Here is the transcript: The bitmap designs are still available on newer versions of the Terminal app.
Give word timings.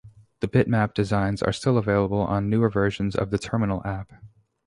The 0.39 0.47
bitmap 0.47 0.95
designs 0.95 1.43
are 1.43 1.53
still 1.53 1.77
available 1.77 2.21
on 2.21 2.49
newer 2.49 2.71
versions 2.71 3.15
of 3.15 3.29
the 3.29 3.37
Terminal 3.37 3.85
app. 3.85 4.11